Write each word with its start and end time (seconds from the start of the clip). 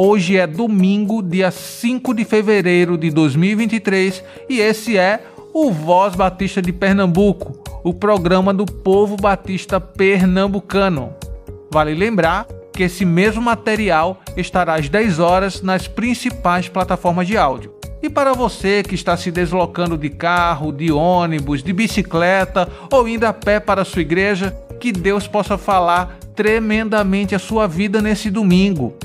Hoje 0.00 0.36
é 0.36 0.46
domingo, 0.46 1.20
dia 1.20 1.50
5 1.50 2.14
de 2.14 2.24
fevereiro 2.24 2.96
de 2.96 3.10
2023 3.10 4.22
e 4.48 4.60
esse 4.60 4.96
é 4.96 5.20
o 5.52 5.72
Voz 5.72 6.14
Batista 6.14 6.62
de 6.62 6.72
Pernambuco, 6.72 7.60
o 7.82 7.92
programa 7.92 8.54
do 8.54 8.64
povo 8.64 9.16
batista 9.16 9.80
pernambucano. 9.80 11.12
Vale 11.68 11.94
lembrar 11.94 12.46
que 12.72 12.84
esse 12.84 13.04
mesmo 13.04 13.42
material 13.42 14.20
estará 14.36 14.76
às 14.76 14.88
10 14.88 15.18
horas 15.18 15.62
nas 15.62 15.88
principais 15.88 16.68
plataformas 16.68 17.26
de 17.26 17.36
áudio. 17.36 17.74
E 18.00 18.08
para 18.08 18.34
você 18.34 18.84
que 18.84 18.94
está 18.94 19.16
se 19.16 19.32
deslocando 19.32 19.98
de 19.98 20.10
carro, 20.10 20.70
de 20.70 20.92
ônibus, 20.92 21.60
de 21.60 21.72
bicicleta 21.72 22.68
ou 22.92 23.08
indo 23.08 23.24
a 23.24 23.32
pé 23.32 23.58
para 23.58 23.82
a 23.82 23.84
sua 23.84 24.02
igreja, 24.02 24.56
que 24.78 24.92
Deus 24.92 25.26
possa 25.26 25.58
falar 25.58 26.20
tremendamente 26.36 27.34
a 27.34 27.38
sua 27.40 27.66
vida 27.66 28.00
nesse 28.00 28.30
domingo. 28.30 28.96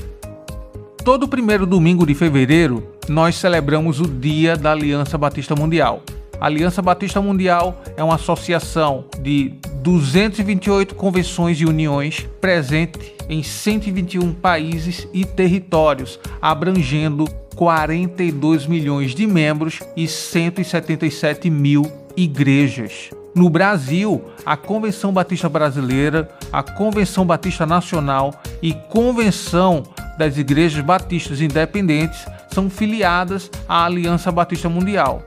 Todo 1.04 1.28
primeiro 1.28 1.66
domingo 1.66 2.06
de 2.06 2.14
fevereiro, 2.14 2.82
nós 3.10 3.34
celebramos 3.34 4.00
o 4.00 4.08
Dia 4.08 4.56
da 4.56 4.72
Aliança 4.72 5.18
Batista 5.18 5.54
Mundial. 5.54 6.02
A 6.40 6.46
Aliança 6.46 6.80
Batista 6.80 7.20
Mundial 7.20 7.78
é 7.94 8.02
uma 8.02 8.14
associação 8.14 9.04
de 9.20 9.52
228 9.82 10.94
convenções 10.94 11.60
e 11.60 11.66
uniões 11.66 12.26
presente 12.40 13.14
em 13.28 13.42
121 13.42 14.32
países 14.32 15.06
e 15.12 15.26
territórios, 15.26 16.18
abrangendo 16.40 17.26
42 17.54 18.66
milhões 18.66 19.14
de 19.14 19.26
membros 19.26 19.80
e 19.94 20.08
177 20.08 21.50
mil 21.50 21.92
igrejas. 22.16 23.10
No 23.34 23.50
Brasil, 23.50 24.24
a 24.46 24.56
Convenção 24.56 25.12
Batista 25.12 25.48
Brasileira, 25.48 26.30
a 26.50 26.62
Convenção 26.62 27.26
Batista 27.26 27.66
Nacional 27.66 28.32
e 28.62 28.72
Convenção 28.72 29.82
das 30.18 30.38
Igrejas 30.38 30.84
Batistas 30.84 31.40
Independentes 31.40 32.24
são 32.50 32.70
filiadas 32.70 33.50
à 33.68 33.84
Aliança 33.84 34.30
Batista 34.30 34.68
Mundial. 34.68 35.22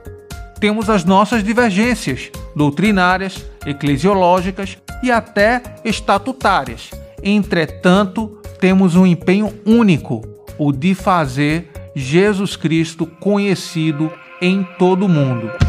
Temos 0.60 0.90
as 0.90 1.04
nossas 1.04 1.44
divergências 1.44 2.30
doutrinárias, 2.56 3.44
eclesiológicas 3.64 4.76
e 5.02 5.10
até 5.10 5.62
estatutárias. 5.84 6.90
Entretanto, 7.22 8.40
temos 8.60 8.96
um 8.96 9.06
empenho 9.06 9.54
único, 9.64 10.22
o 10.58 10.72
de 10.72 10.94
fazer 10.94 11.70
Jesus 11.94 12.56
Cristo 12.56 13.06
conhecido 13.06 14.12
em 14.40 14.66
todo 14.78 15.06
o 15.06 15.08
mundo. 15.08 15.67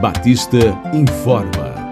Batista 0.00 0.56
informa. 0.94 1.90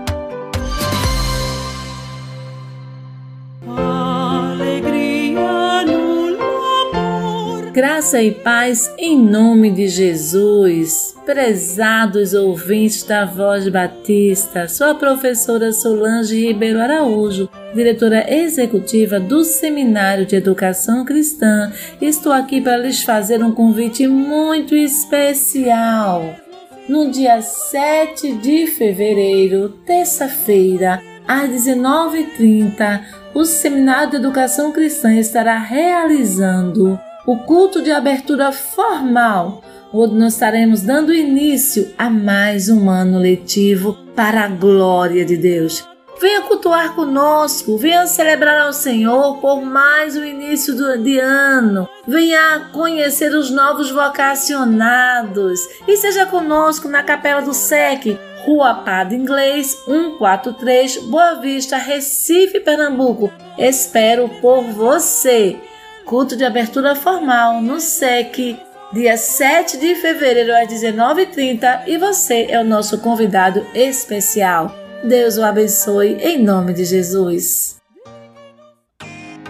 Graça 7.75 8.23
e 8.23 8.33
paz 8.33 8.91
em 8.97 9.15
nome 9.15 9.71
de 9.71 9.89
Jesus. 9.89 11.15
Prezados 11.27 12.33
ouvintes 12.33 13.03
da 13.03 13.27
Voz 13.27 13.69
Batista, 13.69 14.67
sou 14.69 14.87
a 14.87 14.95
professora 14.95 15.71
Solange 15.71 16.47
Ribeiro 16.47 16.81
Araújo, 16.81 17.47
diretora 17.75 18.25
executiva 18.33 19.21
do 19.21 19.45
Seminário 19.45 20.25
de 20.25 20.35
Educação 20.35 21.05
Cristã. 21.05 21.71
Estou 22.01 22.33
aqui 22.33 22.63
para 22.63 22.79
lhes 22.79 23.03
fazer 23.03 23.45
um 23.45 23.53
convite 23.53 24.09
muito 24.09 24.75
especial. 24.75 26.48
No 26.89 27.11
dia 27.11 27.43
7 27.43 28.33
de 28.37 28.67
fevereiro, 28.67 29.69
terça-feira, 29.85 31.03
às 31.27 31.51
19h30, 31.51 33.05
o 33.35 33.45
Seminário 33.45 34.13
de 34.13 34.17
Educação 34.17 34.73
Cristã 34.73 35.15
estará 35.15 35.59
realizando 35.59 36.99
o 37.27 37.37
culto 37.41 37.83
de 37.83 37.91
abertura 37.91 38.51
formal, 38.53 39.63
onde 39.93 40.15
nós 40.15 40.33
estaremos 40.33 40.81
dando 40.81 41.13
início 41.13 41.93
a 41.99 42.09
mais 42.09 42.71
um 42.71 42.89
ano 42.89 43.19
letivo 43.19 43.93
para 44.17 44.45
a 44.45 44.49
glória 44.49 45.27
de 45.27 45.37
Deus. 45.37 45.87
Venha 46.21 46.43
cultuar 46.43 46.97
conosco, 46.97 47.77
venha 47.77 48.07
celebrar 48.07 48.59
ao 48.67 48.73
Senhor 48.73 49.39
por 49.39 49.63
mais 49.63 50.17
um 50.17 50.25
início 50.25 50.75
do, 50.75 50.99
de 50.99 51.21
ano. 51.21 51.89
Venha 52.07 52.71
conhecer 52.73 53.33
os 53.35 53.51
novos 53.51 53.91
vocacionados 53.91 55.61
e 55.87 55.97
seja 55.97 56.27
conosco 56.27 56.89
na 56.89 57.05
Capela 57.05 57.41
do 57.41 57.55
SEC, 57.55 58.19
Rua 58.45 58.75
Padre 58.75 59.17
Inglês, 59.17 59.79
143, 59.85 61.05
Boa 61.05 61.35
Vista, 61.35 61.77
Recife, 61.77 62.59
Pernambuco. 62.59 63.33
Espero 63.57 64.29
por 64.41 64.65
você 64.65 65.57
culto 66.05 66.35
de 66.35 66.45
abertura 66.45 66.97
formal 66.97 67.61
no 67.61 67.79
SEC, 67.79 68.59
dia 68.93 69.17
7 69.17 69.77
de 69.77 69.95
fevereiro 69.95 70.57
às 70.57 70.67
19h30 70.67 71.83
e 71.87 71.99
você 71.99 72.47
é 72.49 72.59
o 72.59 72.65
nosso 72.65 72.99
convidado 72.99 73.65
especial. 73.75 74.78
Deus 75.05 75.37
o 75.37 75.45
abençoe 75.45 76.15
em 76.15 76.43
nome 76.43 76.73
de 76.73 76.85
Jesus. 76.85 77.77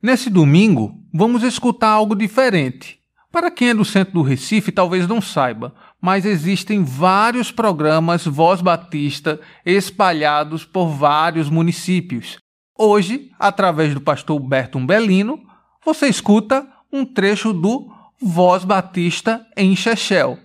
Nesse 0.00 0.30
domingo, 0.30 0.94
vamos 1.12 1.42
escutar 1.42 1.88
algo 1.88 2.14
diferente. 2.14 3.00
Para 3.32 3.50
quem 3.50 3.70
é 3.70 3.74
do 3.74 3.84
centro 3.84 4.14
do 4.14 4.22
Recife, 4.22 4.72
talvez 4.72 5.06
não 5.06 5.20
saiba, 5.20 5.74
mas 6.00 6.24
existem 6.24 6.84
vários 6.84 7.50
programas 7.50 8.24
Voz 8.24 8.60
Batista 8.60 9.40
espalhados 9.66 10.64
por 10.64 10.88
vários 10.88 11.50
municípios. 11.50 12.38
Hoje, 12.78 13.30
através 13.38 13.92
do 13.92 14.00
pastor 14.00 14.40
Humberto 14.40 14.78
Umbelino, 14.78 15.40
você 15.84 16.06
escuta 16.06 16.66
um 16.92 17.04
trecho 17.04 17.52
do 17.52 17.88
Voz 18.20 18.64
Batista 18.64 19.44
em 19.56 19.74
Chechel. 19.74 20.38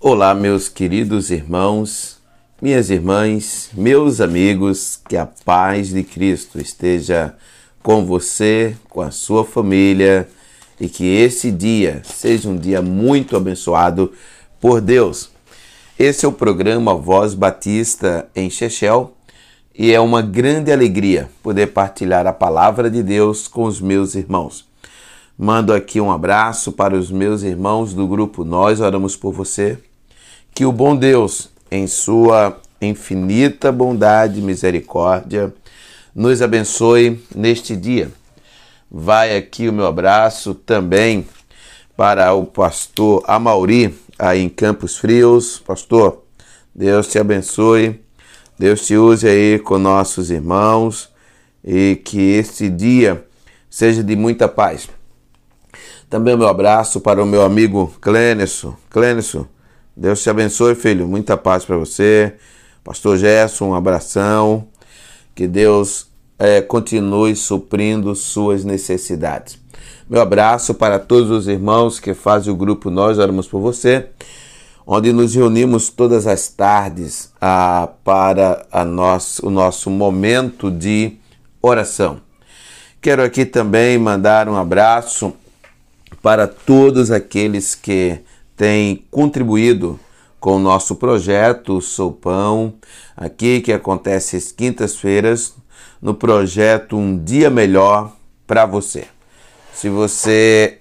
Olá, 0.00 0.34
meus 0.34 0.68
queridos 0.68 1.30
irmãos, 1.30 2.18
minhas 2.62 2.88
irmãs, 2.88 3.70
meus 3.74 4.20
amigos, 4.20 5.00
que 5.08 5.16
a 5.16 5.26
paz 5.26 5.88
de 5.88 6.02
Cristo 6.02 6.58
esteja 6.58 7.36
com 7.82 8.04
você, 8.04 8.76
com 8.88 9.00
a 9.00 9.10
sua 9.10 9.44
família 9.44 10.28
e 10.80 10.88
que 10.88 11.04
esse 11.04 11.50
dia 11.50 12.02
seja 12.04 12.48
um 12.48 12.56
dia 12.56 12.80
muito 12.80 13.36
abençoado 13.36 14.12
por 14.60 14.80
Deus. 14.80 15.30
Esse 15.98 16.24
é 16.24 16.28
o 16.28 16.32
programa 16.32 16.94
Voz 16.94 17.34
Batista 17.34 18.28
em 18.34 18.48
Chechel 18.48 19.12
e 19.74 19.92
é 19.92 20.00
uma 20.00 20.22
grande 20.22 20.72
alegria 20.72 21.28
poder 21.42 21.68
partilhar 21.68 22.26
a 22.26 22.32
palavra 22.32 22.90
de 22.90 23.02
Deus 23.02 23.48
com 23.48 23.64
os 23.64 23.80
meus 23.80 24.14
irmãos. 24.14 24.66
Mando 25.36 25.72
aqui 25.72 26.00
um 26.00 26.10
abraço 26.10 26.72
para 26.72 26.96
os 26.96 27.12
meus 27.12 27.42
irmãos 27.42 27.94
do 27.94 28.06
grupo 28.06 28.44
Nós 28.44 28.80
Oramos 28.80 29.14
por 29.14 29.32
Você. 29.32 29.78
Que 30.52 30.64
o 30.64 30.72
bom 30.72 30.96
Deus, 30.96 31.48
em 31.70 31.86
sua 31.86 32.60
infinita 32.82 33.70
bondade 33.70 34.40
e 34.40 34.42
misericórdia, 34.42 35.54
nos 36.12 36.42
abençoe 36.42 37.20
neste 37.34 37.76
dia. 37.76 38.10
Vai 38.90 39.36
aqui 39.36 39.68
o 39.68 39.72
meu 39.72 39.86
abraço 39.86 40.54
também 40.54 41.26
para 41.96 42.32
o 42.32 42.46
pastor 42.46 43.22
Amauri, 43.26 43.94
aí 44.18 44.40
em 44.40 44.48
Campos 44.48 44.96
Frios. 44.96 45.58
Pastor, 45.58 46.24
Deus 46.74 47.08
te 47.08 47.18
abençoe, 47.18 48.00
Deus 48.58 48.86
te 48.86 48.96
use 48.96 49.28
aí 49.28 49.58
com 49.58 49.78
nossos 49.78 50.30
irmãos 50.30 51.10
e 51.62 51.96
que 52.02 52.18
este 52.18 52.70
dia 52.70 53.26
seja 53.68 54.02
de 54.02 54.16
muita 54.16 54.48
paz. 54.48 54.88
Também 56.08 56.34
o 56.34 56.38
meu 56.38 56.48
abraço 56.48 57.00
para 57.00 57.22
o 57.22 57.26
meu 57.26 57.42
amigo 57.42 57.92
Clênison. 58.00 58.74
Clênison, 58.88 59.46
Deus 59.94 60.22
te 60.22 60.30
abençoe, 60.30 60.74
filho. 60.74 61.06
Muita 61.06 61.36
paz 61.36 61.64
para 61.64 61.76
você. 61.76 62.36
Pastor 62.82 63.18
Gerson, 63.18 63.66
um 63.66 63.74
abração. 63.74 64.66
Que 65.34 65.46
Deus 65.46 66.07
é, 66.38 66.60
continue 66.60 67.34
suprindo 67.34 68.14
suas 68.14 68.64
necessidades. 68.64 69.58
Meu 70.08 70.22
abraço 70.22 70.72
para 70.72 70.98
todos 70.98 71.30
os 71.30 71.48
irmãos 71.48 71.98
que 71.98 72.14
fazem 72.14 72.52
o 72.52 72.56
grupo 72.56 72.90
Nós 72.90 73.18
Oramos 73.18 73.46
por 73.46 73.60
Você, 73.60 74.06
onde 74.86 75.12
nos 75.12 75.34
reunimos 75.34 75.90
todas 75.90 76.26
as 76.26 76.48
tardes 76.48 77.30
ah, 77.40 77.90
para 78.04 78.66
a 78.72 78.84
nosso, 78.84 79.46
o 79.46 79.50
nosso 79.50 79.90
momento 79.90 80.70
de 80.70 81.16
oração. 81.60 82.20
Quero 83.00 83.22
aqui 83.22 83.44
também 83.44 83.98
mandar 83.98 84.48
um 84.48 84.56
abraço 84.56 85.34
para 86.22 86.46
todos 86.46 87.10
aqueles 87.10 87.74
que 87.74 88.18
têm 88.56 89.04
contribuído 89.10 90.00
com 90.40 90.56
o 90.56 90.58
nosso 90.58 90.96
projeto 90.96 91.80
Sou 91.80 92.12
Pão, 92.12 92.74
aqui 93.16 93.60
que 93.60 93.72
acontece 93.72 94.36
às 94.36 94.50
quintas-feiras 94.50 95.54
no 96.00 96.14
projeto 96.14 96.96
Um 96.96 97.22
Dia 97.22 97.50
Melhor 97.50 98.12
para 98.46 98.64
você. 98.64 99.04
Se 99.72 99.88
você 99.88 100.78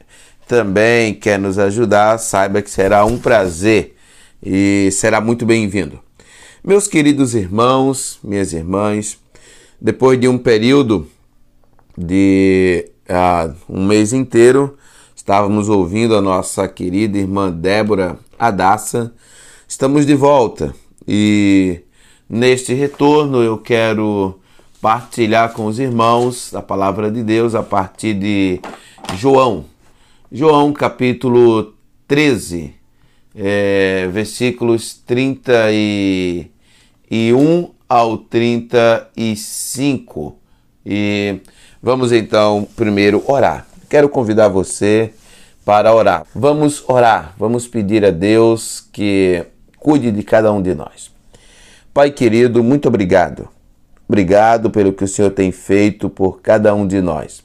também 0.48 1.14
quer 1.14 1.38
nos 1.38 1.60
ajudar, 1.60 2.18
saiba 2.18 2.62
que 2.62 2.70
será 2.70 3.06
um 3.06 3.18
prazer 3.18 3.96
e 4.42 4.90
será 4.92 5.20
muito 5.20 5.46
bem-vindo. 5.46 6.00
Meus 6.64 6.88
queridos 6.88 7.36
irmãos, 7.36 8.20
minhas 8.24 8.54
irmãs, 8.54 9.18
depois 9.80 10.20
de 10.20 10.28
um 10.28 10.38
período 10.38 11.08
de 11.98 12.90
uh, 13.10 13.54
um 13.70 13.86
mês 13.86 14.14
inteiro, 14.14 14.78
estávamos 15.16 15.70
ouvindo 15.70 16.16
a 16.16 16.22
nossa 16.22 16.68
querida 16.68 17.18
irmã 17.18 17.52
Débora 17.52 18.18
Adassa. 18.38 19.14
Estamos 19.68 20.06
de 20.06 20.16
volta 20.16 20.74
e 21.08 21.82
neste 22.30 22.74
retorno 22.74 23.44
eu 23.44 23.58
quero 23.58 24.40
partilhar 24.82 25.54
com 25.54 25.66
os 25.66 25.78
irmãos 25.80 26.54
a 26.54 26.62
palavra 26.62 27.10
de 27.12 27.24
Deus 27.24 27.56
a 27.56 27.64
partir 27.64 28.14
de 28.14 28.62
João. 29.16 29.66
João 30.32 30.72
capítulo 30.72 31.74
13, 32.08 32.76
é, 33.36 34.08
versículos 34.12 34.94
31 35.06 37.72
ao 37.90 38.18
35. 38.18 40.38
E 40.86 41.40
vamos 41.82 42.12
então 42.12 42.68
primeiro 42.76 43.24
orar. 43.28 43.66
Quero 43.90 44.10
convidar 44.10 44.50
você 44.50 45.14
para 45.66 45.92
orar. 45.94 46.26
Vamos 46.36 46.84
orar, 46.88 47.34
vamos 47.38 47.68
pedir 47.68 48.06
a 48.06 48.12
Deus 48.12 48.86
que 48.92 49.44
cuide 49.80 50.12
de 50.12 50.22
cada 50.24 50.52
um 50.52 50.62
de 50.62 50.76
nós. 50.76 51.10
Pai 51.94 52.12
querido, 52.12 52.62
muito 52.64 52.88
obrigado 52.88 53.57
Obrigado 54.08 54.70
pelo 54.70 54.94
que 54.94 55.04
o 55.04 55.08
Senhor 55.08 55.32
tem 55.32 55.52
feito 55.52 56.10
por 56.10 56.42
cada 56.42 56.74
um 56.74 56.88
de 56.88 57.02
nós. 57.02 57.44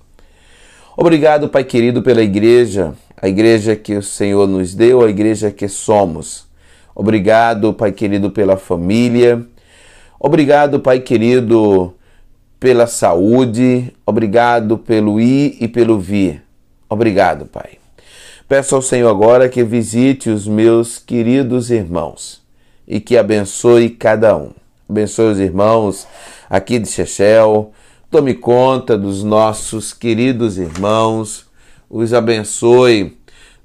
Obrigado, 0.97 1.49
Pai 1.49 1.65
querido, 1.65 2.03
pela 2.03 2.23
igreja, 2.23 2.95
a 3.21 3.29
igreja 3.29 3.75
que 3.75 3.97
o 3.97 4.03
Senhor 4.03 4.47
nos 4.47 4.75
deu, 4.75 5.03
a 5.03 5.09
igreja 5.09 5.51
que 5.51 5.67
somos. 5.67 6.47
Obrigado, 6.95 7.73
Pai 7.73 7.91
querido, 7.91 8.31
pela 8.31 8.57
família. 8.57 9.45
Obrigado, 10.21 10.79
Pai 10.79 11.01
querido, 11.01 11.95
pela 12.61 12.87
saúde. 12.87 13.93
Obrigado 14.07 14.79
pelo 14.79 15.21
ir 15.21 15.57
e 15.61 15.67
pelo 15.67 15.99
vir. 15.99 16.43
Obrigado, 16.89 17.47
Pai. 17.47 17.79
Peço 18.47 18.77
ao 18.77 18.83
Senhor 18.83 19.09
agora 19.09 19.49
que 19.49 19.65
visite 19.65 20.29
os 20.29 20.47
meus 20.47 20.99
queridos 20.99 21.71
irmãos 21.71 22.43
e 22.87 23.01
que 23.01 23.17
abençoe 23.17 23.89
cada 23.89 24.37
um. 24.37 24.51
Abençoe 24.89 25.33
os 25.33 25.41
irmãos 25.41 26.07
aqui 26.53 26.79
de 26.79 26.87
Chechel. 26.87 27.73
Tome 28.11 28.35
conta 28.35 28.99
dos 28.99 29.25
nossos 29.25 29.95
queridos 29.95 30.59
irmãos. 30.59 31.47
Os 31.89 32.13
abençoe 32.13 33.17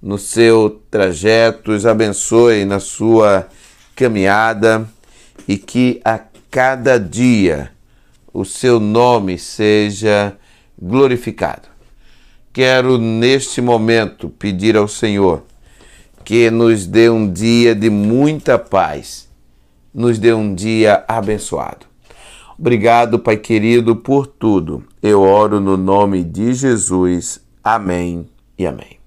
no 0.02 0.18
seu 0.18 0.82
trajeto, 0.90 1.74
os 1.74 1.86
abençoe 1.86 2.64
na 2.64 2.80
sua 2.80 3.46
caminhada 3.94 4.88
e 5.46 5.58
que 5.58 6.00
a 6.06 6.18
cada 6.50 6.98
dia 6.98 7.72
o 8.34 8.46
seu 8.46 8.80
nome 8.80 9.38
seja 9.38 10.38
glorificado. 10.82 11.68
Quero 12.54 12.98
neste 12.98 13.60
momento 13.60 14.30
pedir 14.30 14.78
ao 14.78 14.88
Senhor 14.88 15.44
que 16.24 16.50
nos 16.50 16.86
dê 16.86 17.10
um 17.10 17.30
dia 17.30 17.76
de 17.76 17.90
muita 17.90 18.58
paz, 18.58 19.28
nos 19.94 20.18
dê 20.18 20.34
um 20.34 20.56
dia 20.56 21.04
abençoado. 21.06 21.88
Obrigado, 22.60 23.20
Pai 23.20 23.38
querido, 23.38 23.96
por 23.96 24.26
tudo. 24.26 24.84
Eu 25.02 25.22
oro 25.22 25.60
no 25.60 25.78
nome 25.78 26.24
de 26.24 26.54
Jesus. 26.54 27.40
Amém 27.64 28.28
e 28.58 28.66
amém. 28.66 28.98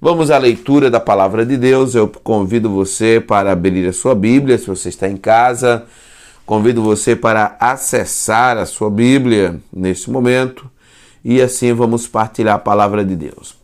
Vamos 0.00 0.30
à 0.30 0.38
leitura 0.38 0.90
da 0.90 1.00
palavra 1.00 1.44
de 1.44 1.56
Deus. 1.56 1.94
Eu 1.94 2.06
convido 2.06 2.70
você 2.70 3.20
para 3.20 3.50
abrir 3.50 3.88
a 3.88 3.92
sua 3.92 4.14
Bíblia, 4.14 4.58
se 4.58 4.66
você 4.66 4.88
está 4.88 5.08
em 5.08 5.16
casa. 5.16 5.86
Convido 6.44 6.82
você 6.82 7.16
para 7.16 7.56
acessar 7.58 8.56
a 8.56 8.64
sua 8.64 8.88
Bíblia 8.88 9.60
neste 9.72 10.08
momento 10.08 10.70
e 11.24 11.42
assim 11.42 11.72
vamos 11.72 12.06
partilhar 12.06 12.54
a 12.54 12.60
palavra 12.60 13.04
de 13.04 13.16
Deus. 13.16 13.56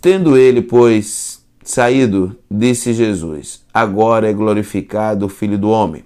Tendo 0.00 0.36
ele, 0.36 0.60
pois, 0.60 1.40
saído, 1.62 2.36
disse 2.50 2.92
Jesus: 2.92 3.62
Agora 3.72 4.28
é 4.28 4.32
glorificado 4.32 5.26
o 5.26 5.28
Filho 5.28 5.56
do 5.56 5.70
Homem, 5.70 6.02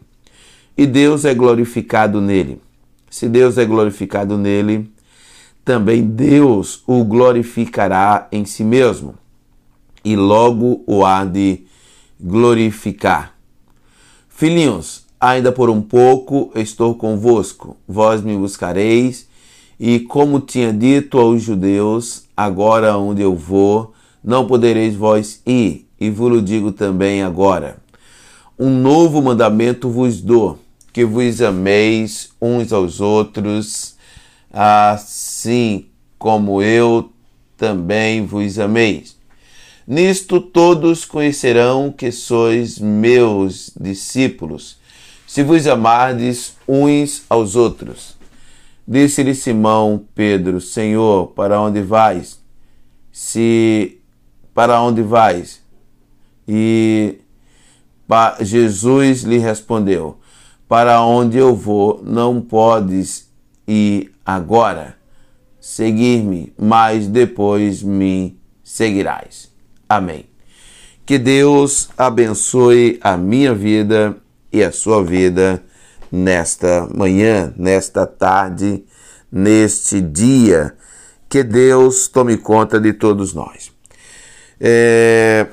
e 0.77 0.87
Deus 0.87 1.25
é 1.25 1.35
glorificado 1.35 2.21
nele. 2.21 2.61
Se 3.11 3.29
Deus 3.29 3.59
é 3.59 3.65
glorificado 3.65 4.37
nele, 4.37 4.91
também 5.65 6.03
Deus 6.03 6.83
o 6.87 7.05
glorificará 7.05 8.29
em 8.31 8.45
si 8.45 8.65
mesmo, 8.65 9.15
e 10.05 10.17
logo 10.17 10.83
o 10.87 11.07
há 11.07 11.25
de 11.25 11.65
glorificar. 12.21 13.35
Filhinhos, 14.29 15.07
ainda 15.19 15.53
por 15.53 15.71
um 15.71 15.81
pouco 15.81 16.51
estou 16.55 16.95
convosco, 16.95 17.77
vós 17.89 18.21
me 18.21 18.37
buscareis 18.37 19.27
e 19.79 20.01
como 20.01 20.41
tinha 20.41 20.73
dito 20.73 21.19
aos 21.19 21.43
judeus, 21.43 22.25
agora 22.37 22.97
onde 22.97 23.23
eu 23.23 23.35
vou, 23.35 23.93
não 24.23 24.47
podereis 24.47 24.95
vós 24.95 25.41
ir, 25.47 25.89
e 25.99 26.11
vos 26.11 26.45
digo 26.45 26.73
também 26.73 27.23
agora. 27.23 27.77
Um 28.59 28.71
novo 28.71 29.21
mandamento 29.21 29.89
vos 29.89 30.21
dou, 30.21 30.59
que 30.95 31.05
vos 31.05 31.43
ameis 31.43 32.31
uns 32.41 32.73
aos 32.73 33.01
outros, 33.01 33.97
assim 34.49 35.87
como 36.17 36.63
eu 36.63 37.11
também 37.57 38.25
vos 38.25 38.61
ameis. 38.61 39.17
Nisto 39.85 40.41
todos 40.41 41.05
conhecerão 41.05 41.91
que 41.91 42.13
sois 42.13 42.79
meus 42.79 43.73
discípulos, 43.79 44.79
se 45.27 45.43
vos 45.43 45.67
amardes 45.67 46.57
uns 46.67 47.25
aos 47.29 47.57
outros. 47.57 48.17
Disse-lhe 48.87 49.35
Simão 49.35 50.05
Pedro: 50.15 50.61
Senhor, 50.61 51.27
para 51.33 51.61
onde 51.61 51.83
vais? 51.83 52.39
Se 53.11 53.99
para 54.55 54.81
onde 54.81 55.03
vais? 55.03 55.61
E 56.47 57.19
Jesus 58.41 59.25
lhe 59.25 59.39
respondeu: 59.39 60.19
Para 60.69 61.03
onde 61.03 61.37
eu 61.37 61.55
vou, 61.55 62.03
não 62.05 62.41
podes 62.41 63.31
ir 63.67 64.15
agora. 64.25 64.97
Seguir-me, 65.61 66.53
mas 66.59 67.07
depois 67.07 67.83
me 67.83 68.39
seguirás. 68.63 69.51
Amém. 69.89 70.27
Que 71.07 71.19
Deus 71.19 71.91
abençoe 71.99 72.99
a 73.03 73.17
minha 73.17 73.55
vida 73.55 74.17
e 74.51 74.63
a 74.63 74.73
sua 74.73 75.05
vida 75.05 75.63
nesta 76.11 76.89
manhã, 76.95 77.53
nesta 77.57 78.07
tarde, 78.07 78.85
neste 79.31 80.01
dia. 80.01 80.75
Que 81.29 81.43
Deus 81.43 82.09
tome 82.09 82.39
conta 82.39 82.81
de 82.81 82.93
todos 82.93 83.35
nós. 83.35 83.71
É, 84.59 85.47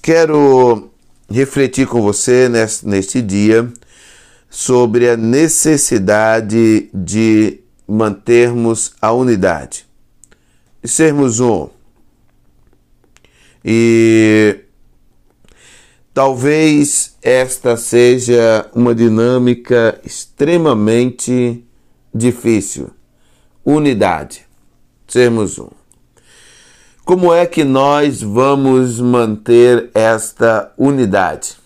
quero 0.00 0.90
refletir 1.28 1.86
com 1.88 2.02
você 2.02 2.48
neste, 2.48 2.86
neste 2.86 3.22
dia 3.22 3.72
sobre 4.54 5.10
a 5.10 5.16
necessidade 5.16 6.88
de 6.94 7.60
mantermos 7.88 8.92
a 9.02 9.10
unidade, 9.10 9.84
de 10.80 10.88
sermos 10.88 11.40
um. 11.40 11.68
E 13.64 14.60
Talvez 16.14 17.16
esta 17.20 17.76
seja 17.76 18.70
uma 18.72 18.94
dinâmica 18.94 20.00
extremamente 20.04 21.66
difícil. 22.14 22.90
Unidade. 23.64 24.46
Sermos 25.08 25.58
um. 25.58 25.70
Como 27.04 27.34
é 27.34 27.44
que 27.46 27.64
nós 27.64 28.22
vamos 28.22 29.00
manter 29.00 29.90
esta 29.92 30.72
unidade? 30.78 31.56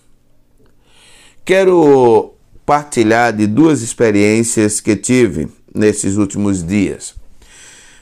Quero 1.45 2.33
partilhar 2.69 3.33
de 3.33 3.47
duas 3.47 3.81
experiências 3.81 4.79
que 4.79 4.95
tive 4.95 5.47
nesses 5.73 6.17
últimos 6.17 6.63
dias. 6.63 7.15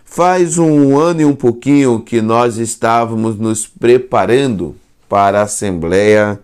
Faz 0.03 0.57
um 0.57 0.99
ano 0.99 1.21
e 1.21 1.25
um 1.25 1.33
pouquinho 1.33 2.01
que 2.01 2.21
nós 2.21 2.57
estávamos 2.57 3.37
nos 3.37 3.65
preparando 3.65 4.75
para 5.07 5.39
a 5.39 5.43
Assembleia 5.43 6.37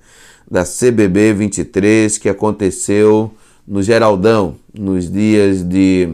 da 0.50 0.64
CBB 0.64 1.34
23 1.34 2.18
que 2.18 2.30
aconteceu 2.30 3.30
no 3.68 3.84
Geraldão, 3.84 4.56
nos 4.74 5.12
dias 5.12 5.62
de, 5.62 6.14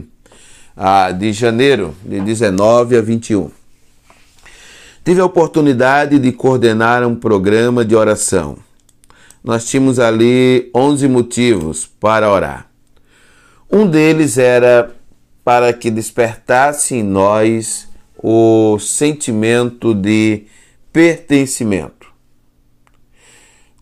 ah, 0.76 1.12
de 1.12 1.32
janeiro, 1.32 1.94
de 2.04 2.18
19 2.18 2.96
a 2.96 3.00
21. 3.00 3.52
Tive 5.04 5.20
a 5.20 5.26
oportunidade 5.26 6.18
de 6.18 6.32
coordenar 6.32 7.06
um 7.06 7.14
programa 7.14 7.84
de 7.84 7.94
oração. 7.94 8.58
Nós 9.42 9.64
tínhamos 9.64 9.98
ali 9.98 10.70
11 10.74 11.08
motivos 11.08 11.86
para 11.86 12.30
orar. 12.30 12.70
Um 13.70 13.86
deles 13.86 14.36
era 14.36 14.94
para 15.44 15.72
que 15.72 15.90
despertasse 15.90 16.96
em 16.96 17.02
nós 17.02 17.88
o 18.22 18.78
sentimento 18.78 19.94
de 19.94 20.44
pertencimento. 20.92 22.08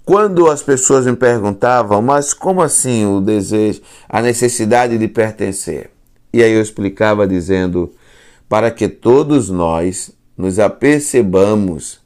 Quando 0.05 0.49
as 0.49 0.63
pessoas 0.63 1.05
me 1.05 1.17
perguntavam, 1.17 2.01
mas 2.01 2.33
como 2.33 2.63
assim 2.63 3.05
o 3.05 3.21
desejo, 3.21 3.83
a 4.09 4.23
necessidade 4.23 4.97
de 4.97 5.09
pertencer? 5.09 5.91
E 6.33 6.43
aí 6.43 6.53
eu 6.53 6.63
explicava 6.63 7.27
dizendo, 7.27 7.93
para 8.49 8.71
que 8.71 8.89
todos 8.89 9.51
nós 9.51 10.11
nos 10.37 10.59
apercebamos 10.59 12.01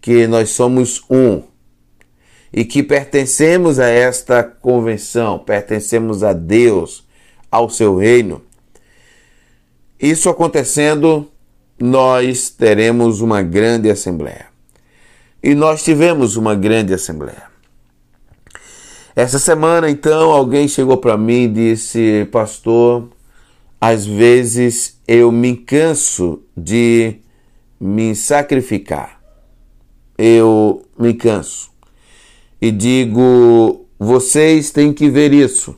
que 0.00 0.26
nós 0.26 0.50
somos 0.50 1.02
um 1.10 1.42
e 2.52 2.64
que 2.64 2.82
pertencemos 2.82 3.78
a 3.78 3.88
esta 3.88 4.42
convenção, 4.42 5.38
pertencemos 5.38 6.24
a 6.24 6.32
Deus, 6.32 7.04
ao 7.50 7.68
seu 7.68 7.96
reino. 7.96 8.42
Isso 9.98 10.28
acontecendo, 10.28 11.30
nós 11.78 12.50
teremos 12.50 13.20
uma 13.20 13.42
grande 13.42 13.90
assembleia. 13.90 14.46
E 15.42 15.54
nós 15.54 15.82
tivemos 15.82 16.36
uma 16.36 16.54
grande 16.54 16.92
assembleia. 16.92 17.50
Essa 19.16 19.38
semana, 19.38 19.90
então, 19.90 20.30
alguém 20.30 20.68
chegou 20.68 20.96
para 20.96 21.16
mim 21.16 21.44
e 21.44 21.48
disse: 21.48 22.28
Pastor, 22.30 23.08
às 23.80 24.06
vezes 24.06 25.00
eu 25.08 25.32
me 25.32 25.56
canso 25.56 26.42
de 26.56 27.16
me 27.80 28.14
sacrificar. 28.14 29.20
Eu 30.16 30.86
me 30.98 31.14
canso. 31.14 31.69
E 32.60 32.70
digo: 32.70 33.86
vocês 33.98 34.70
têm 34.70 34.92
que 34.92 35.08
ver 35.08 35.32
isso. 35.32 35.76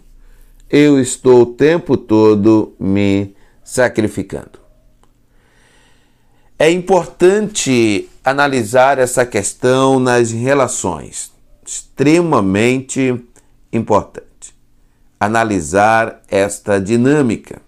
Eu 0.69 1.01
estou 1.01 1.43
o 1.43 1.47
tempo 1.47 1.97
todo 1.97 2.75
me 2.81 3.35
sacrificando. 3.63 4.61
É 6.59 6.71
importante 6.71 8.09
analisar 8.25 8.99
essa 8.99 9.27
questão 9.27 9.99
nas 9.99 10.31
relações. 10.31 11.33
Extremamente 11.67 13.21
importante. 13.73 14.55
Analisar 15.19 16.23
esta 16.29 16.81
dinâmica. 16.81 17.61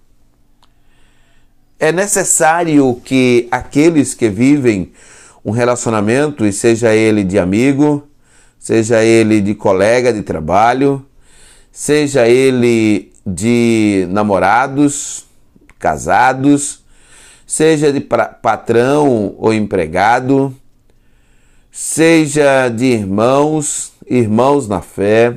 É 1.79 1.91
necessário 1.93 2.95
que 3.05 3.49
aqueles 3.51 4.15
que 4.15 4.29
vivem 4.29 4.93
um 5.45 5.51
relacionamento, 5.51 6.47
e 6.47 6.53
seja 6.53 6.95
ele 6.95 7.23
de 7.23 7.39
amigo, 7.39 8.09
seja 8.65 9.05
ele 9.05 9.43
de 9.43 9.55
colega 9.55 10.11
de 10.11 10.23
trabalho, 10.23 11.05
seja 11.71 12.27
ele 12.27 13.13
de 13.27 14.07
namorados, 14.09 15.27
casados, 15.79 16.83
seja 17.47 17.93
de 17.93 18.01
patrão 18.01 19.35
ou 19.37 19.53
empregado, 19.53 20.57
seja 21.71 22.71
de 22.71 22.87
irmãos, 22.87 23.93
irmãos 24.09 24.67
na 24.67 24.81
fé, 24.81 25.35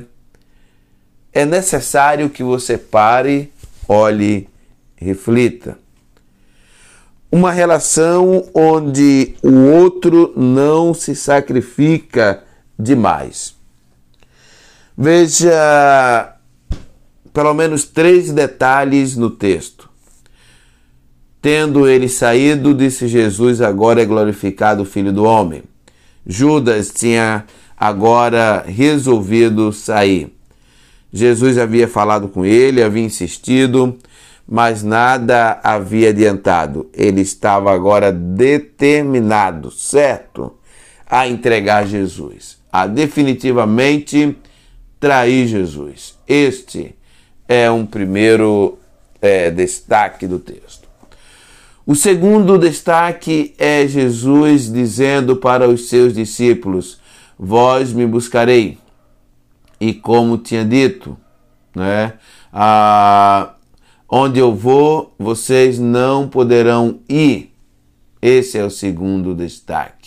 é 1.30 1.44
necessário 1.44 2.30
que 2.30 2.42
você 2.42 2.78
pare, 2.78 3.52
olhe, 3.86 4.48
reflita. 4.96 5.76
Uma 7.30 7.52
relação 7.52 8.48
onde 8.54 9.34
o 9.42 9.66
outro 9.66 10.32
não 10.34 10.94
se 10.94 11.14
sacrifica 11.14 12.47
demais. 12.78 13.56
Veja 14.96 16.34
pelo 17.32 17.54
menos 17.54 17.84
três 17.84 18.32
detalhes 18.32 19.16
no 19.16 19.30
texto. 19.30 19.88
Tendo 21.40 21.88
ele 21.88 22.08
saído, 22.08 22.74
disse 22.74 23.06
Jesus: 23.06 23.60
Agora 23.60 24.02
é 24.02 24.04
glorificado 24.04 24.82
o 24.82 24.86
Filho 24.86 25.12
do 25.12 25.24
Homem. 25.24 25.62
Judas 26.26 26.90
tinha 26.90 27.44
agora 27.76 28.64
resolvido 28.66 29.72
sair. 29.72 30.36
Jesus 31.12 31.56
havia 31.56 31.86
falado 31.86 32.28
com 32.28 32.44
ele, 32.44 32.82
havia 32.82 33.04
insistido, 33.04 33.96
mas 34.46 34.82
nada 34.82 35.60
havia 35.62 36.10
adiantado. 36.10 36.90
Ele 36.92 37.20
estava 37.20 37.72
agora 37.72 38.12
determinado, 38.12 39.70
certo, 39.70 40.52
a 41.06 41.26
entregar 41.28 41.86
Jesus, 41.86 42.57
a 42.72 42.86
definitivamente 42.86 44.36
trair 45.00 45.46
Jesus. 45.46 46.16
Este 46.26 46.94
é 47.46 47.70
um 47.70 47.86
primeiro 47.86 48.78
é, 49.20 49.50
destaque 49.50 50.26
do 50.26 50.38
texto. 50.38 50.88
O 51.86 51.94
segundo 51.94 52.58
destaque 52.58 53.54
é 53.56 53.86
Jesus 53.86 54.70
dizendo 54.70 55.36
para 55.36 55.66
os 55.66 55.88
seus 55.88 56.12
discípulos: 56.12 57.00
Vós 57.38 57.92
me 57.92 58.06
buscarei. 58.06 58.76
E 59.80 59.94
como 59.94 60.36
tinha 60.36 60.64
dito, 60.64 61.16
né? 61.74 62.14
Ah, 62.52 63.54
onde 64.08 64.38
eu 64.38 64.54
vou, 64.54 65.14
vocês 65.18 65.78
não 65.78 66.28
poderão 66.28 67.00
ir. 67.08 67.54
Esse 68.20 68.58
é 68.58 68.64
o 68.64 68.70
segundo 68.70 69.34
destaque. 69.34 69.97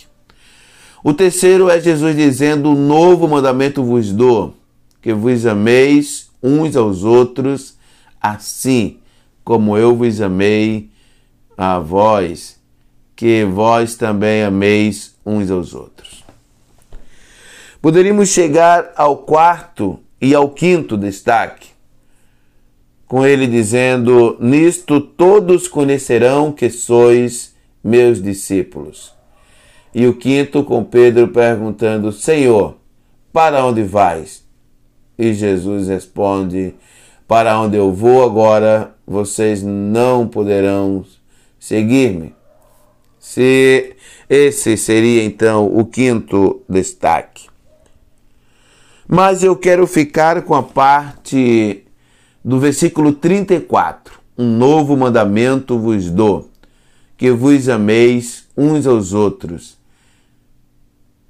O 1.04 1.12
terceiro 1.12 1.68
é 1.68 1.80
Jesus 1.80 2.14
dizendo: 2.16 2.70
Um 2.70 2.86
novo 2.86 3.26
mandamento 3.26 3.82
vos 3.82 4.12
dou, 4.12 4.54
que 5.00 5.12
vos 5.12 5.46
ameis 5.46 6.30
uns 6.42 6.76
aos 6.76 7.02
outros, 7.02 7.76
assim 8.20 8.98
como 9.44 9.76
eu 9.76 9.96
vos 9.96 10.20
amei 10.20 10.90
a 11.56 11.78
vós, 11.80 12.60
que 13.16 13.44
vós 13.44 13.96
também 13.96 14.44
ameis 14.44 15.16
uns 15.26 15.50
aos 15.50 15.74
outros. 15.74 16.24
Poderíamos 17.80 18.28
chegar 18.28 18.92
ao 18.96 19.16
quarto 19.16 19.98
e 20.20 20.36
ao 20.36 20.50
quinto 20.50 20.96
destaque, 20.96 21.70
com 23.08 23.26
ele 23.26 23.48
dizendo: 23.48 24.36
Nisto 24.38 25.00
todos 25.00 25.66
conhecerão 25.66 26.52
que 26.52 26.70
sois 26.70 27.56
meus 27.82 28.22
discípulos. 28.22 29.12
E 29.94 30.06
o 30.06 30.14
quinto 30.14 30.64
com 30.64 30.82
Pedro 30.82 31.28
perguntando: 31.28 32.10
Senhor, 32.12 32.76
para 33.32 33.64
onde 33.64 33.82
vais? 33.82 34.44
E 35.18 35.34
Jesus 35.34 35.88
responde: 35.88 36.74
Para 37.28 37.60
onde 37.60 37.76
eu 37.76 37.92
vou 37.92 38.24
agora, 38.24 38.94
vocês 39.06 39.62
não 39.62 40.26
poderão 40.26 41.04
seguir-me. 41.58 42.34
Se 43.18 43.94
esse 44.28 44.76
seria 44.76 45.22
então 45.24 45.66
o 45.66 45.84
quinto 45.84 46.62
destaque. 46.68 47.48
Mas 49.06 49.44
eu 49.44 49.54
quero 49.54 49.86
ficar 49.86 50.42
com 50.42 50.54
a 50.54 50.62
parte 50.62 51.84
do 52.44 52.58
versículo 52.58 53.12
34. 53.12 54.20
Um 54.38 54.56
novo 54.56 54.96
mandamento 54.96 55.78
vos 55.78 56.10
dou, 56.10 56.50
que 57.16 57.30
vos 57.30 57.68
ameis 57.68 58.48
uns 58.56 58.86
aos 58.86 59.12
outros. 59.12 59.81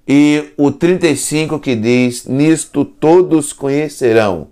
E 0.07 0.53
o 0.57 0.71
35 0.71 1.61
que 1.61 1.77
diz: 1.77 2.27
Nisto 2.27 2.85
todos 2.85 3.53
conhecerão 3.53 4.49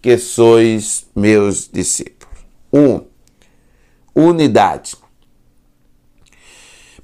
que 0.00 0.16
sois 0.16 1.06
meus 1.14 1.68
discípulos. 1.70 2.38
Um, 2.72 3.02
unidade. 4.14 4.96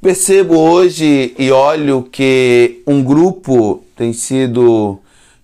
Percebo 0.00 0.58
hoje 0.58 1.34
e 1.38 1.50
olho 1.50 2.02
que 2.02 2.82
um 2.86 3.02
grupo 3.02 3.82
tem 3.96 4.12
sido 4.12 5.00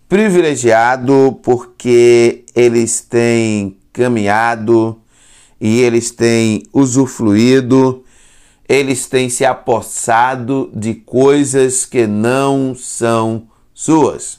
privilegiado 0.08 1.38
porque 1.42 2.44
eles 2.54 3.00
têm 3.00 3.76
caminhado 3.92 5.00
e 5.60 5.80
eles 5.80 6.10
têm 6.10 6.62
usufruído, 6.72 8.04
eles 8.70 9.06
têm 9.06 9.28
se 9.28 9.44
apossado 9.44 10.70
de 10.72 10.94
coisas 10.94 11.84
que 11.84 12.06
não 12.06 12.72
são 12.72 13.48
suas. 13.74 14.38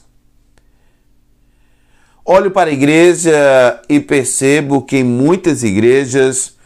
Olho 2.24 2.50
para 2.50 2.70
a 2.70 2.72
igreja 2.72 3.82
e 3.90 4.00
percebo 4.00 4.80
que 4.80 4.96
em 4.96 5.04
muitas 5.04 5.62
igrejas 5.62 6.56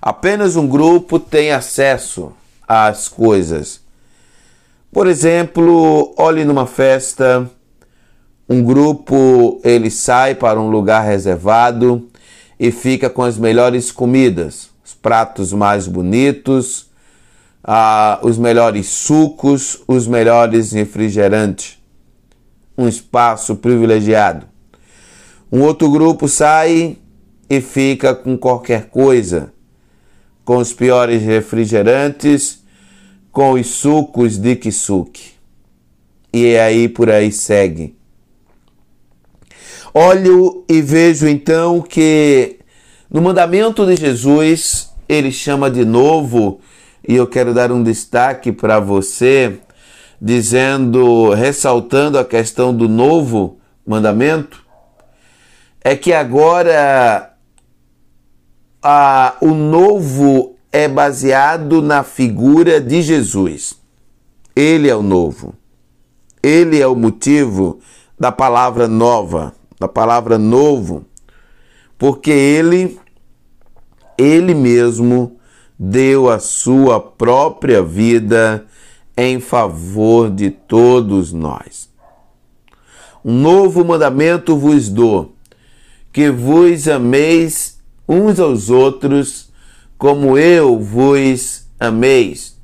apenas 0.00 0.54
um 0.54 0.68
grupo 0.68 1.18
tem 1.18 1.50
acesso 1.50 2.32
as 2.62 3.08
coisas. 3.08 3.80
Por 4.92 5.08
exemplo, 5.08 6.14
olhe 6.16 6.44
numa 6.44 6.64
festa, 6.64 7.50
um 8.48 8.62
grupo 8.62 9.60
ele 9.64 9.90
sai 9.90 10.36
para 10.36 10.60
um 10.60 10.70
lugar 10.70 11.04
reservado 11.04 12.08
e 12.56 12.70
fica 12.70 13.10
com 13.10 13.24
as 13.24 13.36
melhores 13.36 13.90
comidas, 13.90 14.70
os 14.84 14.94
pratos 14.94 15.52
mais 15.52 15.88
bonitos, 15.88 16.85
ah, 17.66 18.20
os 18.22 18.38
melhores 18.38 18.86
sucos, 18.86 19.82
os 19.88 20.06
melhores 20.06 20.72
refrigerantes. 20.72 21.78
Um 22.78 22.86
espaço 22.86 23.56
privilegiado. 23.56 24.46
Um 25.50 25.62
outro 25.62 25.90
grupo 25.90 26.28
sai 26.28 26.98
e 27.50 27.60
fica 27.60 28.14
com 28.14 28.36
qualquer 28.38 28.88
coisa 28.88 29.52
com 30.46 30.58
os 30.58 30.72
piores 30.72 31.22
refrigerantes, 31.22 32.62
com 33.32 33.54
os 33.54 33.66
sucos 33.66 34.38
de 34.38 34.54
kisuke. 34.54 35.32
E 36.32 36.56
aí 36.56 36.88
por 36.88 37.10
aí 37.10 37.32
segue. 37.32 37.96
Olho 39.92 40.64
e 40.68 40.80
vejo 40.80 41.26
então 41.26 41.82
que 41.82 42.60
no 43.10 43.20
mandamento 43.20 43.84
de 43.84 43.96
Jesus 43.96 44.88
ele 45.08 45.32
chama 45.32 45.68
de 45.68 45.84
novo, 45.84 46.60
e 47.06 47.14
eu 47.14 47.26
quero 47.26 47.54
dar 47.54 47.70
um 47.70 47.82
destaque 47.82 48.50
para 48.50 48.80
você, 48.80 49.58
dizendo, 50.20 51.30
ressaltando 51.32 52.18
a 52.18 52.24
questão 52.24 52.74
do 52.74 52.88
novo 52.88 53.58
mandamento, 53.86 54.64
é 55.82 55.94
que 55.94 56.12
agora 56.12 57.32
ah, 58.82 59.36
o 59.40 59.54
novo 59.54 60.56
é 60.72 60.88
baseado 60.88 61.80
na 61.80 62.02
figura 62.02 62.80
de 62.80 63.02
Jesus. 63.02 63.76
Ele 64.54 64.88
é 64.88 64.96
o 64.96 65.02
novo. 65.02 65.54
Ele 66.42 66.80
é 66.80 66.86
o 66.86 66.96
motivo 66.96 67.78
da 68.18 68.32
palavra 68.32 68.88
nova, 68.88 69.54
da 69.78 69.86
palavra 69.86 70.38
novo, 70.38 71.04
porque 71.98 72.30
ele 72.30 72.98
ele 74.18 74.54
mesmo 74.54 75.35
deu 75.78 76.30
a 76.30 76.38
sua 76.38 77.00
própria 77.00 77.82
vida 77.82 78.66
em 79.16 79.40
favor 79.40 80.30
de 80.30 80.50
todos 80.50 81.32
nós. 81.32 81.88
Um 83.24 83.34
novo 83.34 83.84
mandamento 83.84 84.56
vos 84.56 84.88
dou, 84.88 85.34
que 86.12 86.30
vos 86.30 86.86
ameis 86.86 87.80
uns 88.08 88.38
aos 88.38 88.70
outros, 88.70 89.50
como 89.98 90.38
eu 90.38 90.78
vos 90.78 91.66
ameis, 91.78 92.56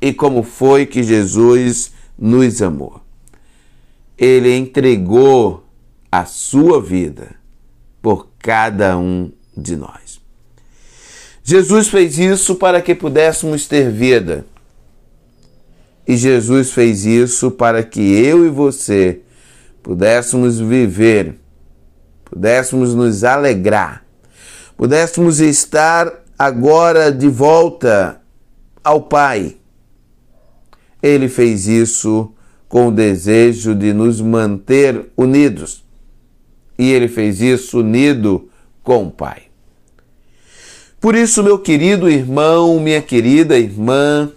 e 0.00 0.12
como 0.12 0.42
foi 0.42 0.86
que 0.86 1.02
Jesus 1.02 1.92
nos 2.18 2.62
amou. 2.62 3.00
Ele 4.16 4.54
entregou 4.54 5.64
a 6.10 6.24
sua 6.24 6.80
vida 6.80 7.34
por 8.00 8.28
cada 8.38 8.96
um 8.96 9.32
de 9.56 9.76
nós. 9.76 10.20
Jesus 11.48 11.86
fez 11.86 12.18
isso 12.18 12.56
para 12.56 12.82
que 12.82 12.92
pudéssemos 12.92 13.68
ter 13.68 13.88
vida. 13.88 14.44
E 16.04 16.16
Jesus 16.16 16.72
fez 16.72 17.06
isso 17.06 17.52
para 17.52 17.84
que 17.84 18.00
eu 18.00 18.44
e 18.44 18.48
você 18.48 19.20
pudéssemos 19.80 20.58
viver, 20.58 21.36
pudéssemos 22.24 22.96
nos 22.96 23.22
alegrar, 23.22 24.04
pudéssemos 24.76 25.38
estar 25.38 26.12
agora 26.36 27.12
de 27.12 27.28
volta 27.28 28.20
ao 28.82 29.02
Pai. 29.02 29.56
Ele 31.00 31.28
fez 31.28 31.68
isso 31.68 32.34
com 32.68 32.88
o 32.88 32.92
desejo 32.92 33.72
de 33.72 33.92
nos 33.92 34.20
manter 34.20 35.12
unidos. 35.16 35.84
E 36.76 36.90
ele 36.90 37.06
fez 37.06 37.40
isso 37.40 37.78
unido 37.78 38.48
com 38.82 39.06
o 39.06 39.10
Pai. 39.12 39.45
Por 41.06 41.14
isso, 41.14 41.40
meu 41.40 41.56
querido 41.56 42.10
irmão, 42.10 42.80
minha 42.80 43.00
querida 43.00 43.56
irmã, 43.56 44.28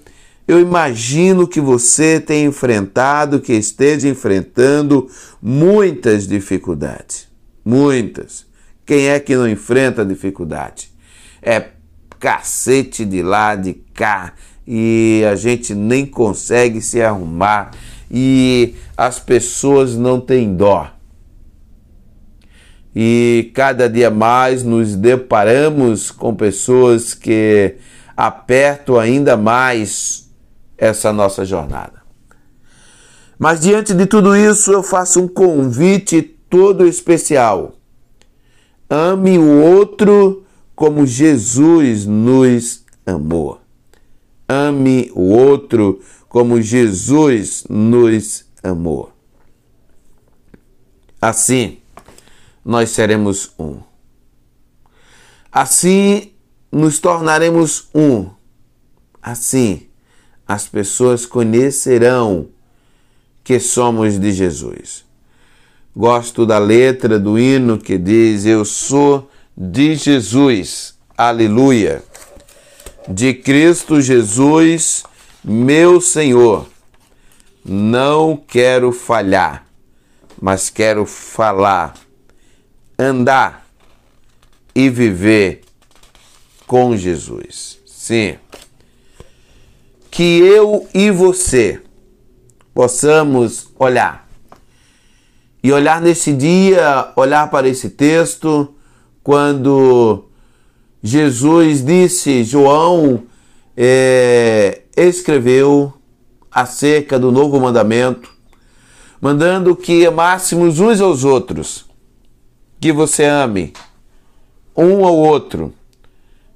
eu 0.48 0.60
imagino 0.60 1.48
que 1.48 1.60
você 1.60 2.20
tem 2.20 2.46
enfrentado, 2.46 3.40
que 3.40 3.54
esteja 3.54 4.08
enfrentando 4.08 5.10
muitas 5.42 6.28
dificuldades. 6.28 7.28
Muitas. 7.66 8.46
Quem 8.86 9.08
é 9.08 9.20
que 9.20 9.36
não 9.36 9.50
enfrenta 9.50 10.06
dificuldade? 10.06 10.92
É 11.42 11.70
cacete 12.20 13.04
de 13.04 13.24
lá, 13.24 13.56
de 13.56 13.74
cá, 13.74 14.34
e 14.68 15.24
a 15.28 15.34
gente 15.36 15.74
nem 15.74 16.06
consegue 16.06 16.82
se 16.82 17.02
arrumar, 17.02 17.72
e 18.12 18.76
as 18.96 19.18
pessoas 19.18 19.96
não 19.96 20.22
têm 20.22 20.56
dó. 20.56 20.99
E 22.96 23.52
cada 23.54 23.88
dia 23.88 24.10
mais 24.10 24.64
nos 24.64 24.96
deparamos 24.96 26.12
com 26.12 26.36
pessoas 26.36 27.14
que 27.14 27.76
apertam 28.18 29.00
ainda 29.00 29.38
mais 29.38 30.30
essa 30.78 31.14
nossa 31.14 31.46
jornada. 31.46 32.00
Mas 33.38 33.62
diante 33.62 33.94
de 33.94 34.06
tudo 34.06 34.36
isso, 34.36 34.72
eu 34.72 34.84
faço 34.84 35.22
um 35.22 35.28
convite 35.28 36.22
todo 36.50 36.86
especial. 36.86 37.74
Ame 38.90 39.38
o 39.38 39.62
outro 39.62 40.44
como 40.76 41.06
Jesus 41.06 42.06
nos 42.06 42.84
amou. 43.06 43.62
Ame 44.48 45.12
o 45.14 45.30
outro 45.30 46.02
como 46.28 46.62
Jesus 46.62 47.66
nos 47.70 48.46
amou. 48.64 49.12
Assim, 51.22 51.78
nós 52.70 52.92
seremos 52.92 53.52
um. 53.58 53.80
Assim, 55.52 56.34
nos 56.72 57.00
tornaremos 57.00 57.90
um. 57.96 58.30
Assim, 59.20 59.88
as 60.48 60.68
pessoas 60.68 61.26
conhecerão 61.26 62.50
que 63.44 63.60
somos 63.60 64.20
de 64.20 64.32
Jesus. 64.32 65.04
Gosto 65.96 66.46
da 66.46 66.60
letra 66.60 67.20
do 67.20 67.40
hino 67.40 67.80
que 67.80 67.98
diz: 67.98 68.46
Eu 68.46 68.64
sou 68.64 69.32
de 69.58 69.96
Jesus, 69.96 70.94
aleluia, 71.18 72.04
de 73.08 73.34
Cristo 73.34 74.00
Jesus, 74.00 75.02
meu 75.44 76.00
Senhor. 76.00 76.68
Não 77.66 78.38
quero 78.38 78.92
falhar, 78.92 79.66
mas 80.40 80.70
quero 80.70 81.04
falar, 81.08 81.96
andar 83.00 83.66
e 84.76 84.90
viver 84.90 85.62
com 86.68 86.96
Jesus. 86.98 87.80
Sim. 87.86 88.38
Que 90.12 90.40
eu 90.40 90.88
e 90.94 91.10
você 91.10 91.82
possamos 92.74 93.70
olhar. 93.80 94.28
E 95.64 95.72
olhar 95.72 96.02
nesse 96.02 96.34
dia, 96.34 97.12
olhar 97.16 97.50
para 97.50 97.68
esse 97.68 97.90
texto 97.90 98.76
quando 99.24 100.26
Jesus 101.02 101.84
disse, 101.84 102.44
João 102.44 103.24
é, 103.76 104.82
escreveu 104.96 105.94
acerca 106.52 107.20
do 107.20 107.32
novo 107.32 107.60
mandamento, 107.60 108.30
mandando 109.22 109.76
que 109.76 110.06
amássemos 110.06 110.80
uns 110.80 111.00
aos 111.00 111.24
outros, 111.24 111.89
que 112.80 112.92
você 112.92 113.26
ame 113.26 113.74
um 114.76 115.06
ao 115.06 115.16
outro 115.16 115.74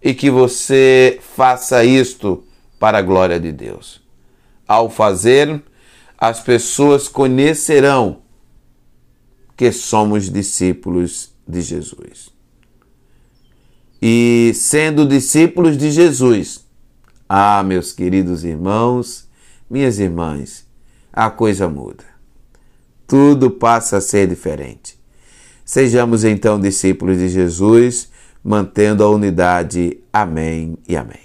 e 0.01 0.13
que 0.13 0.29
você 0.29 1.19
faça 1.21 1.83
isto 1.83 2.43
para 2.79 2.97
a 2.97 3.01
glória 3.01 3.39
de 3.39 3.51
Deus. 3.51 4.01
Ao 4.67 4.89
fazer, 4.89 5.61
as 6.17 6.39
pessoas 6.39 7.07
conhecerão 7.07 8.21
que 9.55 9.71
somos 9.71 10.29
discípulos 10.29 11.33
de 11.47 11.61
Jesus. 11.61 12.29
E 14.01 14.51
sendo 14.55 15.05
discípulos 15.05 15.77
de 15.77 15.91
Jesus, 15.91 16.65
ah, 17.27 17.63
meus 17.63 17.91
queridos 17.91 18.43
irmãos, 18.43 19.29
minhas 19.69 19.99
irmãs, 19.99 20.67
a 21.11 21.29
coisa 21.29 21.69
muda. 21.69 22.03
Tudo 23.07 23.51
passa 23.51 23.97
a 23.97 24.01
ser 24.01 24.27
diferente. 24.27 24.97
Sejamos 25.65 26.23
então 26.23 26.59
discípulos 26.59 27.17
de 27.17 27.29
Jesus, 27.29 28.09
mantendo 28.43 29.03
a 29.03 29.09
unidade. 29.09 29.97
Amém 30.11 30.77
e 30.87 30.95
amém. 30.97 31.21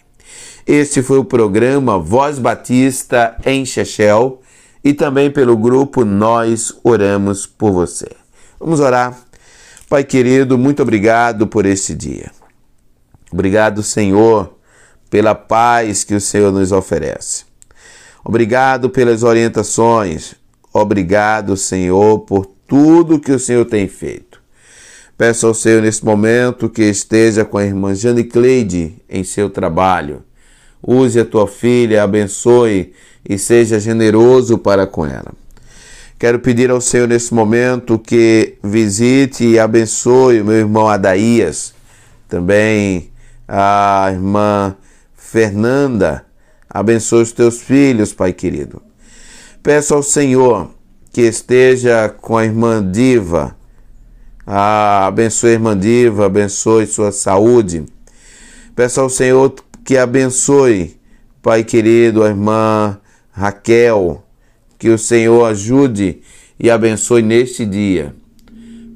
Este 0.66 1.02
foi 1.02 1.18
o 1.18 1.24
programa 1.24 1.98
Voz 1.98 2.38
Batista 2.38 3.36
em 3.44 3.64
Chechel 3.64 4.40
e 4.84 4.92
também 4.92 5.30
pelo 5.30 5.56
grupo 5.56 6.04
Nós 6.04 6.72
Oramos 6.84 7.46
por 7.46 7.72
Você. 7.72 8.08
Vamos 8.60 8.78
orar. 8.78 9.18
Pai 9.88 10.04
querido, 10.04 10.58
muito 10.58 10.82
obrigado 10.82 11.46
por 11.46 11.64
este 11.64 11.94
dia. 11.94 12.30
Obrigado, 13.32 13.82
Senhor, 13.82 14.54
pela 15.08 15.34
paz 15.34 16.04
que 16.04 16.14
o 16.14 16.20
Senhor 16.20 16.52
nos 16.52 16.72
oferece. 16.72 17.44
Obrigado 18.22 18.90
pelas 18.90 19.22
orientações. 19.22 20.34
Obrigado, 20.70 21.56
Senhor, 21.56 22.20
por 22.20 22.44
tudo 22.66 23.18
que 23.18 23.32
o 23.32 23.38
Senhor 23.38 23.64
tem 23.64 23.88
feito. 23.88 24.27
Peço 25.18 25.48
ao 25.48 25.52
Senhor 25.52 25.82
nesse 25.82 26.04
momento 26.04 26.68
que 26.68 26.84
esteja 26.84 27.44
com 27.44 27.58
a 27.58 27.64
irmã 27.64 27.92
Jane 27.92 28.22
Cleide 28.22 28.94
em 29.10 29.24
seu 29.24 29.50
trabalho. 29.50 30.22
Use 30.80 31.18
a 31.18 31.24
tua 31.24 31.48
filha, 31.48 32.04
abençoe 32.04 32.92
e 33.28 33.36
seja 33.36 33.80
generoso 33.80 34.56
para 34.58 34.86
com 34.86 35.04
ela. 35.04 35.32
Quero 36.20 36.38
pedir 36.38 36.70
ao 36.70 36.80
Senhor 36.80 37.08
nesse 37.08 37.34
momento 37.34 37.98
que 37.98 38.58
visite 38.62 39.44
e 39.44 39.58
abençoe 39.58 40.40
o 40.40 40.44
meu 40.44 40.54
irmão 40.54 40.88
Adaías, 40.88 41.74
também 42.28 43.10
a 43.48 44.10
irmã 44.12 44.76
Fernanda. 45.16 46.24
Abençoe 46.70 47.22
os 47.22 47.32
teus 47.32 47.60
filhos, 47.60 48.12
Pai 48.12 48.32
querido. 48.32 48.80
Peço 49.64 49.94
ao 49.94 50.02
Senhor 50.02 50.70
que 51.12 51.22
esteja 51.22 52.08
com 52.08 52.36
a 52.36 52.44
irmã 52.44 52.88
Diva. 52.88 53.57
Ah, 54.50 55.06
abençoe 55.06 55.50
a 55.50 55.52
irmã 55.52 55.78
Diva, 55.78 56.24
abençoe 56.24 56.86
sua 56.86 57.12
saúde. 57.12 57.84
Peço 58.74 59.00
ao 59.00 59.10
Senhor 59.10 59.54
que 59.84 59.98
abençoe, 59.98 60.96
Pai 61.42 61.62
querido, 61.62 62.24
a 62.24 62.28
irmã 62.28 62.98
Raquel. 63.30 64.24
Que 64.78 64.88
o 64.88 64.98
Senhor 64.98 65.44
ajude 65.44 66.22
e 66.58 66.70
abençoe 66.70 67.20
neste 67.20 67.66
dia. 67.66 68.14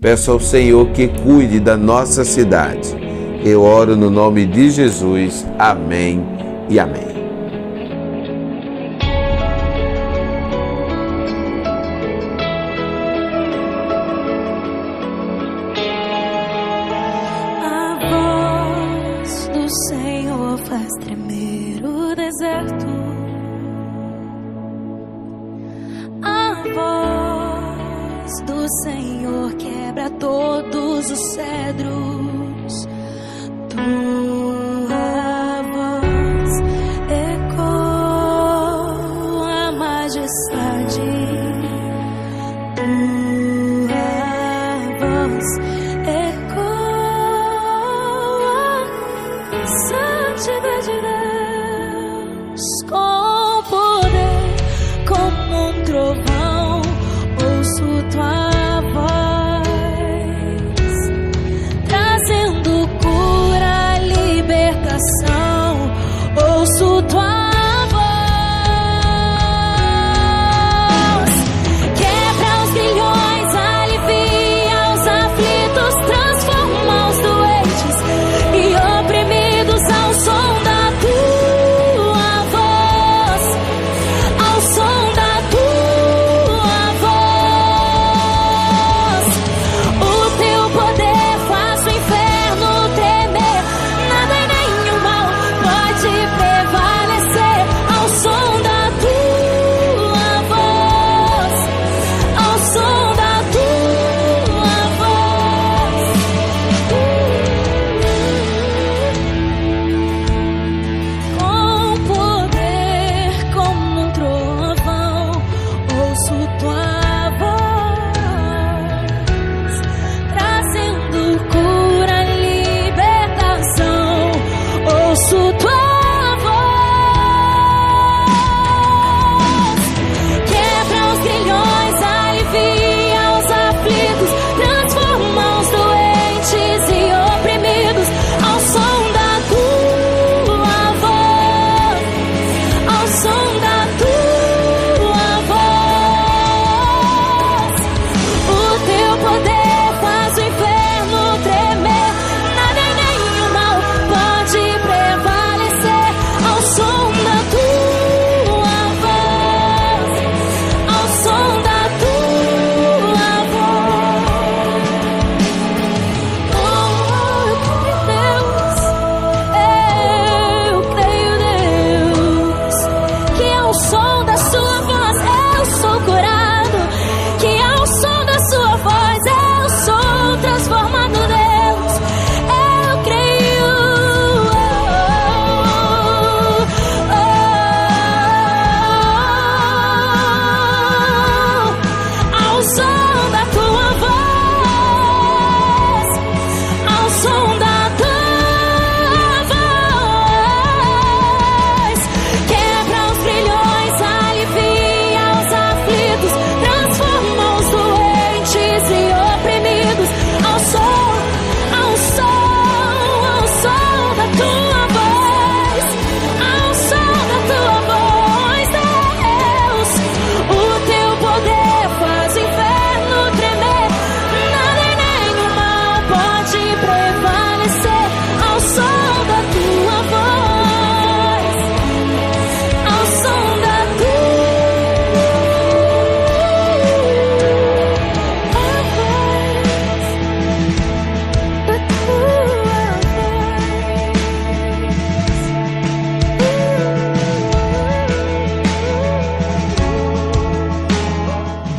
Peço 0.01 0.31
ao 0.31 0.41
Senhor 0.41 0.91
que 0.93 1.09
cuide 1.09 1.61
da 1.61 1.77
nossa 1.77 2.25
cidade 2.25 3.13
eu 3.45 3.63
oro 3.63 3.97
no 3.97 4.09
nome 4.09 4.47
de 4.47 4.71
Jesus. 4.71 5.45
Amém 5.59 6.25
e 6.69 6.79
amém. 6.79 7.22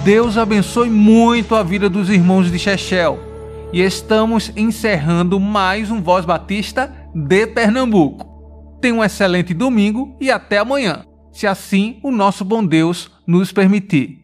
Deus 0.04 0.38
abençoe 0.38 0.89
muito 0.89 1.56
a 1.56 1.63
vida 1.63 1.89
dos 1.89 2.10
irmãos 2.10 2.52
de 2.52 2.60
Chechel. 2.60 3.18
E 3.72 3.82
estamos 3.82 4.52
encerrando 4.54 5.39
mais 5.39 5.89
um 5.89 6.02
Voz 6.02 6.26
Batista 6.26 6.94
de 7.16 7.48
Pernambuco. 7.48 8.28
Tenha 8.82 8.96
um 8.96 9.04
excelente 9.04 9.54
domingo 9.54 10.18
e 10.20 10.30
até 10.30 10.58
amanhã, 10.58 11.06
se 11.32 11.48
assim 11.48 12.00
o 12.04 12.12
nosso 12.12 12.44
bom 12.44 12.66
Deus 12.66 13.10
nos 13.26 13.54
permitir. 13.54 14.20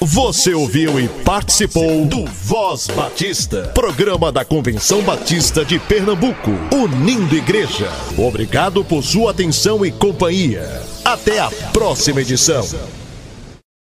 Você 0.00 0.54
ouviu 0.54 0.98
e 0.98 1.06
participou 1.22 2.06
do 2.06 2.24
Voz 2.24 2.86
Batista, 2.88 3.70
programa 3.74 4.32
da 4.32 4.42
Convenção 4.42 5.02
Batista 5.02 5.66
de 5.66 5.78
Pernambuco, 5.78 6.52
unindo 6.72 7.36
igreja. 7.36 7.90
Obrigado 8.16 8.82
por 8.82 9.04
sua 9.04 9.32
atenção 9.32 9.84
e 9.84 9.92
companhia. 9.92 10.82
Até 11.04 11.38
a 11.40 11.50
próxima 11.74 12.22
edição. 12.22 12.64